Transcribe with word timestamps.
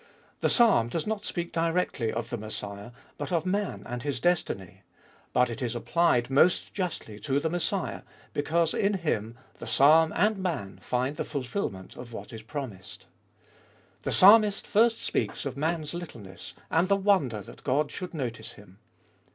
The 0.39 0.49
Psalm 0.49 0.87
does 0.89 1.05
not 1.05 1.25
speak 1.25 1.53
directly 1.53 2.11
of 2.11 2.31
the 2.31 2.37
Messiah, 2.37 2.89
but 3.19 3.31
of 3.31 3.45
man 3.45 3.83
and 3.85 4.01
his 4.01 4.19
destiny. 4.19 4.81
But 5.31 5.51
it 5.51 5.61
is 5.61 5.75
applied 5.75 6.31
most 6.31 6.73
justly 6.73 7.19
to 7.19 7.39
the 7.39 7.51
Messiah, 7.51 8.01
because 8.33 8.73
in 8.73 8.95
Him 8.95 9.37
the 9.59 9.67
Psalm 9.67 10.11
and 10.15 10.39
man 10.39 10.79
find 10.81 11.17
the 11.17 11.23
fulfilment 11.23 11.97
of 11.97 12.13
what 12.13 12.33
is 12.33 12.41
promised. 12.41 13.05
The 14.01 14.11
Psalmist 14.11 14.65
first 14.65 15.03
speaks 15.03 15.45
of 15.45 15.55
man's 15.55 15.93
littleness 15.93 16.55
and 16.71 16.89
the 16.89 16.95
wonder 16.95 17.41
that 17.41 17.63
God 17.63 17.91
should 17.91 18.15
notice 18.15 18.53
him. 18.53 18.79